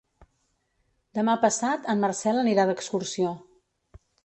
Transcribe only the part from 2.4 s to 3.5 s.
anirà d'excursió.